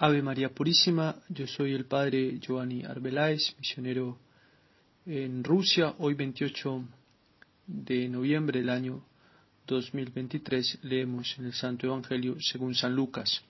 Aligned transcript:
Ave 0.00 0.22
María 0.22 0.50
Purísima, 0.50 1.16
yo 1.28 1.48
soy 1.48 1.74
el 1.74 1.86
padre 1.86 2.38
Giovanni 2.38 2.84
Arbeláez, 2.84 3.56
misionero 3.58 4.16
en 5.04 5.42
Rusia. 5.42 5.96
Hoy 5.98 6.14
28 6.14 6.84
de 7.66 8.08
noviembre 8.08 8.60
del 8.60 8.70
año 8.70 9.02
2023 9.66 10.78
leemos 10.84 11.34
en 11.36 11.46
el 11.46 11.52
Santo 11.52 11.88
Evangelio 11.88 12.36
según 12.38 12.76
San 12.76 12.94
Lucas. 12.94 13.42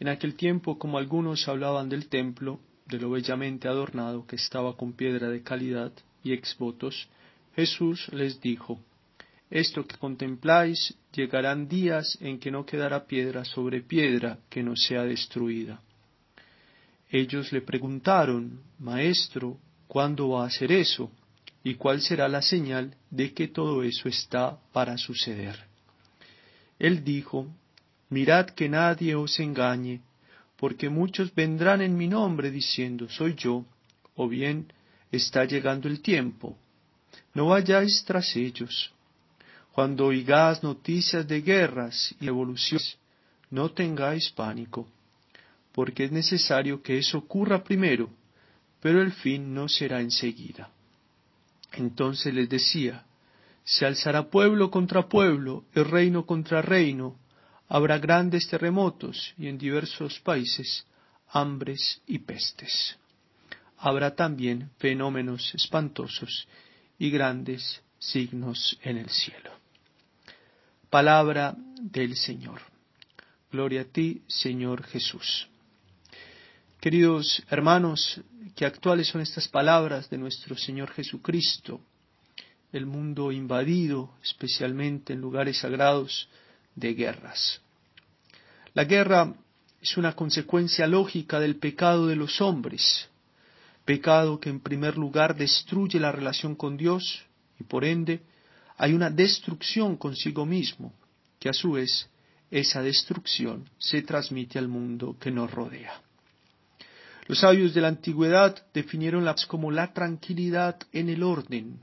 En 0.00 0.08
aquel 0.08 0.36
tiempo, 0.36 0.78
como 0.78 0.96
algunos 0.96 1.46
hablaban 1.48 1.90
del 1.90 2.08
templo, 2.08 2.60
de 2.86 2.98
lo 2.98 3.10
bellamente 3.10 3.68
adornado 3.68 4.26
que 4.26 4.36
estaba 4.36 4.74
con 4.74 4.94
piedra 4.94 5.28
de 5.28 5.42
calidad 5.42 5.92
y 6.24 6.32
exvotos, 6.32 7.10
Jesús 7.54 8.08
les 8.14 8.40
dijo, 8.40 8.80
Esto 9.50 9.86
que 9.86 9.96
contempláis 9.96 10.94
llegarán 11.12 11.68
días 11.68 12.18
en 12.20 12.38
que 12.38 12.50
no 12.50 12.66
quedará 12.66 13.06
piedra 13.06 13.44
sobre 13.44 13.80
piedra 13.80 14.38
que 14.50 14.62
no 14.62 14.76
sea 14.76 15.04
destruida. 15.04 15.80
Ellos 17.10 17.50
le 17.52 17.62
preguntaron, 17.62 18.60
Maestro, 18.78 19.58
¿cuándo 19.86 20.30
va 20.30 20.44
a 20.44 20.48
hacer 20.48 20.70
eso? 20.70 21.10
¿Y 21.64 21.74
cuál 21.74 22.02
será 22.02 22.28
la 22.28 22.42
señal 22.42 22.94
de 23.10 23.32
que 23.32 23.48
todo 23.48 23.82
eso 23.82 24.08
está 24.08 24.58
para 24.72 24.98
suceder? 24.98 25.56
Él 26.78 27.02
dijo, 27.02 27.48
Mirad 28.10 28.50
que 28.50 28.68
nadie 28.68 29.14
os 29.14 29.38
engañe, 29.38 30.00
porque 30.56 30.88
muchos 30.88 31.34
vendrán 31.34 31.82
en 31.82 31.96
mi 31.96 32.08
nombre 32.08 32.50
diciendo, 32.50 33.08
soy 33.08 33.34
yo, 33.34 33.64
o 34.14 34.28
bien, 34.28 34.72
está 35.12 35.44
llegando 35.44 35.88
el 35.88 36.00
tiempo. 36.00 36.56
No 37.34 37.46
vayáis 37.46 38.04
tras 38.04 38.34
ellos. 38.34 38.92
Cuando 39.78 40.06
oigáis 40.06 40.60
noticias 40.64 41.24
de 41.28 41.40
guerras 41.40 42.12
y 42.20 42.26
revoluciones, 42.26 42.98
no 43.48 43.70
tengáis 43.70 44.28
pánico, 44.30 44.88
porque 45.70 46.02
es 46.02 46.10
necesario 46.10 46.82
que 46.82 46.98
eso 46.98 47.18
ocurra 47.18 47.62
primero, 47.62 48.10
pero 48.80 49.00
el 49.00 49.12
fin 49.12 49.54
no 49.54 49.68
será 49.68 50.00
enseguida. 50.00 50.68
Entonces 51.74 52.34
les 52.34 52.48
decía, 52.48 53.04
se 53.62 53.86
alzará 53.86 54.28
pueblo 54.28 54.68
contra 54.68 55.08
pueblo, 55.08 55.62
el 55.72 55.84
reino 55.84 56.26
contra 56.26 56.60
reino, 56.60 57.16
habrá 57.68 57.98
grandes 57.98 58.48
terremotos 58.48 59.32
y 59.38 59.46
en 59.46 59.58
diversos 59.58 60.18
países 60.18 60.88
hambres 61.28 62.02
y 62.04 62.18
pestes. 62.18 62.98
Habrá 63.76 64.16
también 64.16 64.72
fenómenos 64.78 65.54
espantosos 65.54 66.48
y 66.98 67.10
grandes 67.10 67.80
signos 68.00 68.76
en 68.82 68.96
el 68.96 69.08
cielo. 69.10 69.57
Palabra 70.90 71.54
del 71.82 72.16
Señor. 72.16 72.60
Gloria 73.52 73.82
a 73.82 73.84
ti, 73.84 74.22
Señor 74.26 74.84
Jesús. 74.84 75.46
Queridos 76.80 77.42
hermanos, 77.50 78.22
qué 78.56 78.64
actuales 78.64 79.08
son 79.08 79.20
estas 79.20 79.48
palabras 79.48 80.08
de 80.08 80.16
nuestro 80.16 80.56
Señor 80.56 80.90
Jesucristo. 80.92 81.82
El 82.72 82.86
mundo 82.86 83.32
invadido, 83.32 84.14
especialmente 84.22 85.12
en 85.12 85.20
lugares 85.20 85.58
sagrados, 85.58 86.26
de 86.74 86.94
guerras. 86.94 87.60
La 88.72 88.84
guerra 88.84 89.34
es 89.82 89.96
una 89.98 90.16
consecuencia 90.16 90.86
lógica 90.86 91.38
del 91.38 91.56
pecado 91.56 92.06
de 92.06 92.16
los 92.16 92.40
hombres, 92.40 93.10
pecado 93.84 94.40
que 94.40 94.48
en 94.48 94.60
primer 94.60 94.96
lugar 94.96 95.36
destruye 95.36 96.00
la 96.00 96.12
relación 96.12 96.54
con 96.54 96.78
Dios 96.78 97.26
y 97.60 97.64
por 97.64 97.84
ende 97.84 98.22
hay 98.78 98.94
una 98.94 99.10
destrucción 99.10 99.96
consigo 99.96 100.46
mismo, 100.46 100.94
que 101.40 101.48
a 101.48 101.52
su 101.52 101.72
vez 101.72 102.08
esa 102.50 102.80
destrucción 102.80 103.68
se 103.76 104.02
transmite 104.02 104.58
al 104.58 104.68
mundo 104.68 105.16
que 105.20 105.32
nos 105.32 105.50
rodea. 105.50 106.00
Los 107.26 107.40
sabios 107.40 107.74
de 107.74 107.80
la 107.82 107.88
antigüedad 107.88 108.66
definieron 108.72 109.24
la 109.24 109.34
paz 109.34 109.44
como 109.46 109.70
la 109.70 109.92
tranquilidad 109.92 110.78
en 110.92 111.10
el 111.10 111.22
orden. 111.22 111.80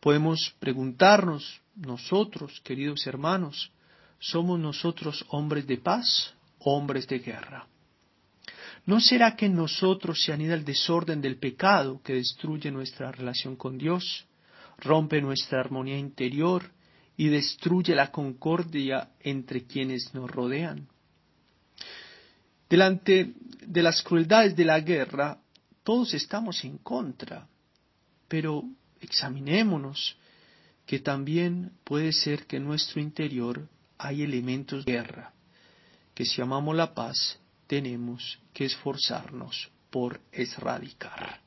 Podemos 0.00 0.54
preguntarnos 0.60 1.60
nosotros, 1.74 2.60
queridos 2.64 3.06
hermanos, 3.06 3.72
¿somos 4.20 4.58
nosotros 4.58 5.26
hombres 5.28 5.66
de 5.66 5.78
paz 5.78 6.34
o 6.60 6.76
hombres 6.76 7.06
de 7.08 7.18
guerra? 7.18 7.66
¿No 8.86 9.00
será 9.00 9.36
que 9.36 9.46
en 9.46 9.56
nosotros 9.56 10.22
se 10.22 10.32
anida 10.32 10.54
el 10.54 10.64
desorden 10.64 11.20
del 11.20 11.36
pecado 11.36 12.00
que 12.02 12.14
destruye 12.14 12.70
nuestra 12.70 13.12
relación 13.12 13.56
con 13.56 13.76
Dios, 13.76 14.24
rompe 14.78 15.20
nuestra 15.20 15.60
armonía 15.60 15.98
interior 15.98 16.70
y 17.16 17.28
destruye 17.28 17.94
la 17.94 18.10
concordia 18.10 19.10
entre 19.20 19.64
quienes 19.64 20.14
nos 20.14 20.30
rodean? 20.30 20.88
Delante 22.68 23.34
de 23.66 23.82
las 23.82 24.02
crueldades 24.02 24.54
de 24.54 24.64
la 24.64 24.80
guerra, 24.80 25.38
todos 25.82 26.14
estamos 26.14 26.64
en 26.64 26.78
contra, 26.78 27.48
pero 28.28 28.62
examinémonos 29.00 30.16
que 30.86 30.98
también 31.00 31.72
puede 31.84 32.12
ser 32.12 32.46
que 32.46 32.56
en 32.56 32.64
nuestro 32.64 33.00
interior 33.00 33.68
hay 33.98 34.22
elementos 34.22 34.84
de 34.84 34.92
guerra, 34.92 35.32
que 36.14 36.24
si 36.24 36.40
amamos 36.40 36.76
la 36.76 36.94
paz 36.94 37.38
tenemos 37.66 38.38
que 38.52 38.64
esforzarnos 38.64 39.70
por 39.90 40.20
erradicar. 40.32 41.40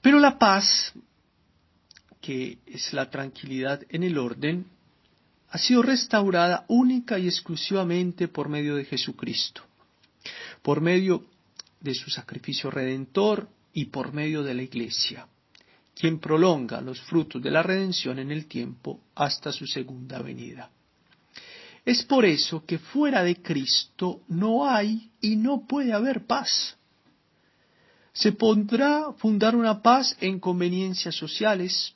Pero 0.00 0.18
la 0.18 0.38
paz, 0.38 0.92
que 2.22 2.58
es 2.64 2.94
la 2.94 3.10
tranquilidad 3.10 3.82
en 3.90 4.02
el 4.02 4.16
orden, 4.16 4.64
ha 5.50 5.58
sido 5.58 5.82
restaurada 5.82 6.64
única 6.68 7.18
y 7.18 7.26
exclusivamente 7.26 8.28
por 8.28 8.48
medio 8.48 8.76
de 8.76 8.86
Jesucristo, 8.86 9.60
por 10.62 10.80
medio 10.80 11.26
de 11.80 11.94
su 11.94 12.08
sacrificio 12.08 12.70
redentor 12.70 13.50
y 13.74 13.86
por 13.86 14.14
medio 14.14 14.42
de 14.42 14.54
la 14.54 14.62
Iglesia 14.62 15.26
quien 15.94 16.18
prolonga 16.18 16.80
los 16.80 17.00
frutos 17.02 17.42
de 17.42 17.50
la 17.50 17.62
redención 17.62 18.18
en 18.18 18.30
el 18.30 18.46
tiempo 18.46 19.00
hasta 19.14 19.52
su 19.52 19.66
segunda 19.66 20.20
venida. 20.20 20.70
Es 21.84 22.02
por 22.04 22.24
eso 22.24 22.64
que 22.64 22.78
fuera 22.78 23.22
de 23.22 23.42
Cristo 23.42 24.22
no 24.28 24.68
hay 24.68 25.10
y 25.20 25.36
no 25.36 25.66
puede 25.66 25.92
haber 25.92 26.26
paz. 26.26 26.76
Se 28.12 28.32
pondrá 28.32 29.12
fundar 29.18 29.56
una 29.56 29.82
paz 29.82 30.16
en 30.20 30.38
conveniencias 30.38 31.14
sociales, 31.14 31.94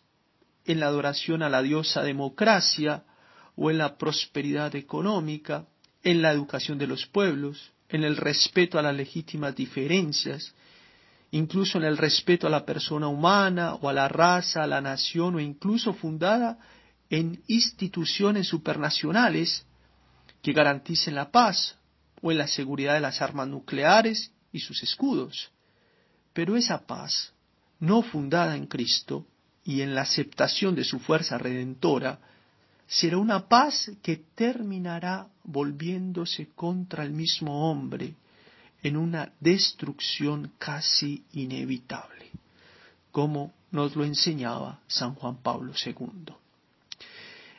en 0.67 0.81
la 0.81 0.87
adoración 0.87 1.43
a 1.43 1.49
la 1.49 1.63
diosa 1.63 2.03
democracia 2.03 3.05
o 3.57 3.71
en 3.71 3.79
la 3.79 3.97
prosperidad 3.97 4.75
económica, 4.75 5.67
en 6.03 6.23
la 6.23 6.33
educación 6.33 6.79
de 6.79 6.87
los 6.87 7.07
pueblos, 7.07 7.73
en 7.89 8.05
el 8.05 8.17
respeto 8.17 8.79
a 8.79 8.83
las 8.83 8.95
legítimas 8.95 9.55
diferencias, 9.55 10.55
incluso 11.31 11.79
en 11.79 11.85
el 11.85 11.97
respeto 11.97 12.47
a 12.47 12.51
la 12.51 12.65
persona 12.65 13.09
humana 13.09 13.75
o 13.75 13.89
a 13.89 13.93
la 13.93 14.09
raza, 14.09 14.63
a 14.63 14.67
la 14.67 14.81
nación 14.81 15.37
o 15.37 15.41
incluso 15.41 15.95
fundada 15.95 16.59
en 17.11 17.43
instituciones 17.47 18.49
supernacionales 18.49 19.65
que 20.43 20.53
garanticen 20.53 21.15
la 21.15 21.31
paz 21.31 21.77
o 22.23 22.33
en 22.33 22.39
la 22.39 22.49
seguridad 22.49 22.95
de 22.95 23.01
las 23.01 23.23
armas 23.23 23.49
nucleares 23.49 24.33
y 24.53 24.61
sus 24.61 24.83
escudos. 24.83 25.51
Pero 26.33 26.57
esa 26.57 26.87
paz, 26.87 27.33
no 27.79 28.03
fundada 28.03 28.57
en 28.57 28.67
Cristo 28.67 29.27
y 29.67 29.83
en 29.83 29.95
la 29.95 30.03
aceptación 30.03 30.77
de 30.77 30.85
su 30.85 31.01
fuerza 31.01 31.37
redentora, 31.37 32.21
será 32.87 33.19
una 33.19 33.49
paz 33.49 33.91
que 34.01 34.25
terminará 34.35 35.27
volviéndose 35.43 36.51
contra 36.55 37.03
el 37.03 37.11
mismo 37.11 37.69
hombre, 37.69 38.15
en 38.83 38.97
una 38.97 39.33
destrucción 39.41 40.53
casi 40.59 41.25
inevitable, 41.33 42.31
como 43.11 43.53
nos 43.73 43.97
lo 43.97 44.05
enseñaba 44.05 44.79
San 44.87 45.15
Juan 45.17 45.43
Pablo 45.43 45.73
II. 45.85 46.33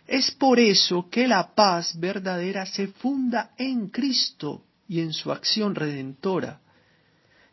Es 0.08 0.32
por 0.32 0.60
eso 0.60 1.10
que 1.10 1.28
la 1.28 1.54
paz 1.54 2.00
verdadera 2.00 2.66
se 2.66 2.88
funda 2.88 3.52
en 3.58 3.90
Cristo 3.90 4.64
y 4.88 5.02
en 5.02 5.12
su 5.12 5.34
acción 5.34 5.76
redentora, 5.76 6.62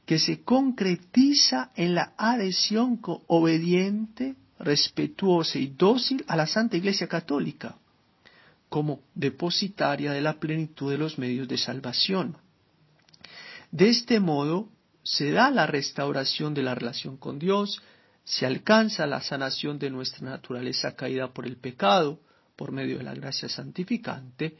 que 0.06 0.20
se 0.20 0.43
concretiza 0.43 1.73
en 1.75 1.96
la 1.96 2.12
adhesión 2.17 3.00
obediente, 3.26 4.37
respetuosa 4.59 5.59
y 5.59 5.69
dócil 5.69 6.25
a 6.29 6.37
la 6.37 6.47
Santa 6.47 6.77
Iglesia 6.77 7.09
Católica, 7.09 7.77
como 8.69 9.03
depositaria 9.15 10.12
de 10.12 10.21
la 10.21 10.41
plenitud 10.41 10.91
de 10.91 10.99
los 10.99 11.19
medios 11.19 11.49
de 11.49 11.59
salvación. 11.59 12.37
De 13.71 13.89
este 13.89 14.21
modo 14.21 14.69
se 15.03 15.33
da 15.33 15.51
la 15.51 15.67
restauración 15.67 16.55
de 16.55 16.62
la 16.62 16.75
relación 16.75 17.17
con 17.17 17.39
Dios, 17.39 17.83
se 18.25 18.47
alcanza 18.47 19.06
la 19.06 19.21
sanación 19.21 19.79
de 19.79 19.91
nuestra 19.91 20.29
naturaleza 20.29 20.97
caída 20.97 21.33
por 21.33 21.47
el 21.47 21.56
pecado, 21.56 22.21
por 22.56 22.73
medio 22.73 22.99
de 22.99 23.05
la 23.05 23.15
gracia 23.15 23.49
santificante, 23.49 24.56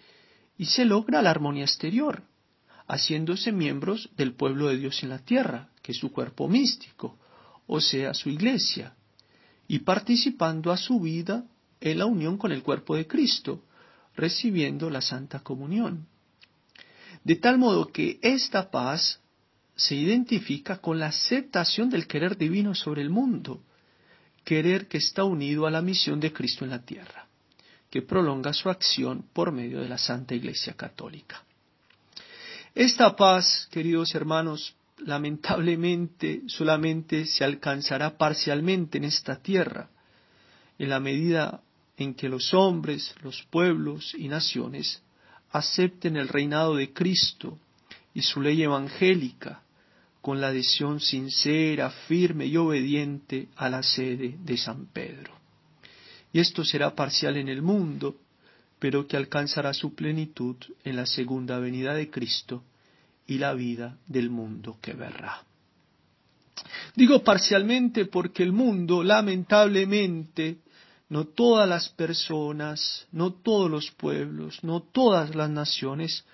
y 0.59 0.67
se 0.67 0.85
logra 0.85 1.23
la 1.23 1.31
armonía 1.31 1.65
exterior, 1.65 2.23
haciéndose 2.87 3.53
miembros 3.53 4.11
del 4.17 4.35
pueblo 4.35 4.69
de 4.69 4.77
Dios 4.77 5.03
en 5.03 5.09
la 5.09 5.19
tierra, 5.19 5.71
que 5.83 5.93
es 5.93 5.99
su 5.99 6.13
cuerpo 6.13 6.49
místico, 6.49 7.19
o 7.67 7.81
sea, 7.81 8.13
su 8.13 8.29
iglesia, 8.29 8.95
y 9.69 9.81
participando 9.81 10.73
a 10.73 10.77
su 10.77 11.01
vida 11.01 11.45
en 11.81 11.99
la 11.99 12.07
unión 12.07 12.39
con 12.39 12.53
el 12.53 12.63
cuerpo 12.63 12.97
de 12.97 13.07
Cristo, 13.07 13.63
recibiendo 14.17 14.91
la 14.91 15.01
Santa 15.01 15.41
Comunión. 15.41 16.07
De 17.25 17.37
tal 17.37 17.59
modo 17.59 17.87
que 17.87 18.19
esta 18.23 18.71
paz 18.71 19.21
se 19.77 19.95
identifica 19.95 20.79
con 20.79 20.99
la 20.99 21.07
aceptación 21.07 21.91
del 21.91 22.07
querer 22.07 22.37
divino 22.37 22.75
sobre 22.75 23.03
el 23.03 23.11
mundo, 23.11 23.63
querer 24.45 24.89
que 24.89 24.99
está 24.99 25.25
unido 25.25 25.67
a 25.67 25.71
la 25.71 25.83
misión 25.83 26.21
de 26.21 26.33
Cristo 26.33 26.65
en 26.65 26.71
la 26.71 26.83
tierra, 26.83 27.27
que 27.91 28.03
prolonga 28.03 28.53
su 28.53 28.69
acción 28.69 29.25
por 29.33 29.53
medio 29.53 29.81
de 29.81 29.89
la 29.89 29.99
Santa 29.99 30.35
Iglesia 30.35 30.75
Católica. 30.75 31.43
Esta 32.75 33.17
paz, 33.17 33.69
queridos 33.71 34.15
hermanos, 34.15 34.75
lamentablemente 35.05 36.43
solamente 36.47 37.27
se 37.27 37.45
alcanzará 37.45 38.17
parcialmente 38.17 38.99
en 38.99 39.05
esta 39.05 39.37
tierra, 39.37 39.91
en 40.79 40.89
la 40.89 41.01
medida 41.01 41.61
en 41.97 42.15
que 42.15 42.29
los 42.29 42.53
hombres, 42.55 43.15
los 43.23 43.43
pueblos 43.45 44.15
y 44.19 44.29
naciones 44.29 45.03
acepten 45.51 46.17
el 46.17 46.29
reinado 46.29 46.75
de 46.75 46.93
Cristo 46.93 47.59
y 48.13 48.23
su 48.23 48.41
ley 48.41 48.63
evangélica 48.63 49.63
con 50.21 50.41
la 50.41 50.49
adhesión 50.49 51.01
sincera, 51.01 51.91
firme 51.91 52.47
y 52.47 52.57
obediente 52.57 53.49
a 53.57 53.69
la 53.69 53.83
sede 53.83 54.37
de 54.43 54.57
San 54.57 54.87
Pedro. 54.87 55.33
Y 56.33 56.41
esto 56.41 56.65
será 56.65 56.95
parcial 56.95 57.37
en 57.37 57.49
el 57.49 57.63
mundo, 57.63 58.17
pero 58.79 59.07
que 59.07 59.17
alcanzará 59.17 59.75
su 59.75 59.95
plenitud 59.95 60.57
en 60.83 60.97
la 60.97 61.07
segunda 61.07 61.59
venida 61.59 61.95
de 61.95 62.11
Cristo 62.11 62.65
y 63.27 63.39
la 63.39 63.55
vida 63.55 63.99
del 64.07 64.31
mundo 64.31 64.79
que 64.81 64.93
verá. 64.93 65.43
Digo 66.95 67.25
parcialmente 67.25 68.07
porque 68.07 68.43
el 68.43 68.53
mundo, 68.53 69.03
lamentablemente, 69.03 70.59
no 71.09 71.27
todas 71.27 71.69
las 71.69 71.89
personas, 71.91 73.07
no 73.13 73.33
todos 73.33 73.71
los 73.71 73.91
pueblos, 73.91 74.63
no 74.63 74.81
todas 74.81 75.35
las 75.35 75.51
naciones 75.51 76.25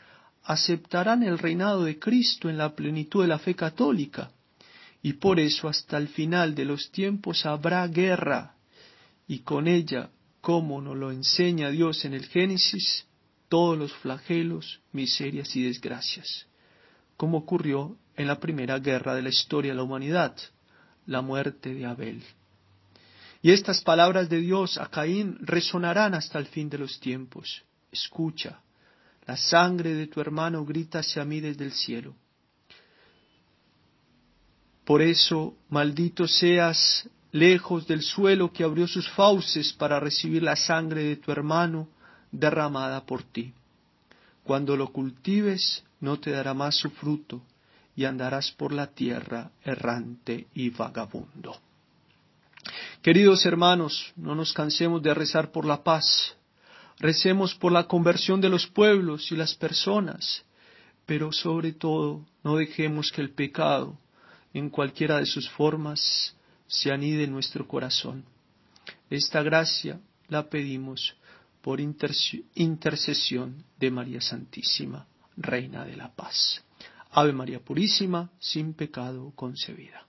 aceptarán 0.44 1.22
el 1.22 1.38
reinado 1.38 1.84
de 1.84 1.98
Cristo 1.98 2.48
en 2.48 2.58
la 2.58 2.75
plenitud 2.75 3.22
de 3.22 3.28
la 3.28 3.38
fe 3.38 3.54
católica. 3.54 4.31
Y 5.02 5.14
por 5.14 5.40
eso 5.40 5.69
hasta 5.69 5.96
el 5.96 6.08
final 6.08 6.54
de 6.54 6.66
los 6.66 6.90
tiempos 6.90 7.46
habrá 7.46 7.87
guerra, 7.88 8.54
y 9.26 9.40
con 9.40 9.66
ella, 9.66 10.10
como 10.40 10.81
nos 10.82 10.96
lo 10.96 11.10
enseña 11.10 11.70
Dios 11.70 12.04
en 12.04 12.14
el 12.14 12.26
Génesis, 12.26 13.06
todos 13.48 13.78
los 13.78 13.92
flagelos, 13.94 14.81
miserias 14.92 15.54
y 15.56 15.62
desgracias, 15.62 16.46
como 17.20 17.37
ocurrió 17.37 17.99
en 18.17 18.28
la 18.28 18.40
primera 18.40 18.78
guerra 18.78 19.14
de 19.14 19.20
la 19.20 19.28
historia 19.28 19.72
de 19.72 19.76
la 19.76 19.82
humanidad, 19.82 20.34
la 21.05 21.20
muerte 21.20 21.75
de 21.75 21.84
Abel. 21.84 22.22
Y 23.43 23.50
estas 23.50 23.82
palabras 23.82 24.31
de 24.31 24.40
Dios 24.40 24.78
a 24.78 24.87
Caín 24.87 25.37
resonarán 25.40 26.14
hasta 26.14 26.38
el 26.38 26.46
fin 26.46 26.70
de 26.70 26.78
los 26.78 26.99
tiempos. 26.99 27.62
Escucha, 27.93 28.62
la 29.26 29.37
sangre 29.37 29.93
de 29.93 30.06
tu 30.06 30.22
hermano 30.22 30.64
grita 30.64 31.00
hacia 31.00 31.22
mí 31.26 31.40
desde 31.40 31.67
el 31.67 31.72
cielo. 31.72 32.14
Por 34.87 35.02
eso, 35.02 35.58
maldito 35.69 36.26
seas 36.26 37.06
lejos 37.32 37.87
del 37.87 38.00
suelo 38.00 38.50
que 38.50 38.64
abrió 38.64 38.87
sus 38.87 39.06
fauces 39.11 39.75
para 39.75 40.00
recibir 40.00 40.43
la 40.43 40.56
sangre 40.56 41.05
de 41.05 41.16
tu 41.16 41.31
hermano 41.31 41.87
derramada 42.32 43.05
por 43.05 43.23
ti. 43.25 43.52
Cuando 44.43 44.75
lo 44.75 44.90
cultives, 44.90 45.84
no 46.00 46.19
te 46.19 46.31
dará 46.31 46.55
más 46.55 46.76
su 46.76 46.91
fruto, 46.91 47.43
y 47.94 48.05
andarás 48.05 48.50
por 48.52 48.73
la 48.73 48.87
tierra 48.87 49.50
errante 49.62 50.47
y 50.55 50.70
vagabundo. 50.70 51.61
Queridos 53.02 53.44
hermanos, 53.47 54.12
no 54.17 54.35
nos 54.35 54.52
cansemos 54.52 55.02
de 55.02 55.14
rezar 55.14 55.50
por 55.50 55.64
la 55.64 55.82
paz. 55.82 56.37
Recemos 56.99 57.55
por 57.55 57.73
la 57.73 57.87
conversión 57.87 58.41
de 58.41 58.49
los 58.49 58.67
pueblos 58.67 59.32
y 59.32 59.37
las 59.37 59.55
personas, 59.55 60.44
pero 61.06 61.32
sobre 61.32 61.73
todo 61.73 62.26
no 62.44 62.56
dejemos 62.56 63.11
que 63.11 63.23
el 63.23 63.31
pecado, 63.31 63.99
en 64.52 64.69
cualquiera 64.70 65.19
de 65.19 65.26
sus 65.26 65.49
formas, 65.50 66.35
se 66.67 66.93
anide 66.93 67.25
en 67.25 67.32
nuestro 67.32 67.67
corazón. 67.67 68.25
Esta 69.08 69.43
gracia 69.43 70.00
la 70.29 70.49
pedimos 70.49 71.14
por 71.62 71.81
intercesión 71.81 73.64
de 73.79 73.91
María 73.91 74.20
Santísima, 74.20 75.06
Reina 75.37 75.85
de 75.85 75.97
la 75.97 76.15
Paz. 76.15 76.62
Ave 77.12 77.32
María 77.32 77.61
Purísima, 77.61 78.31
sin 78.38 78.75
pecado 78.75 79.32
concebida. 79.35 80.06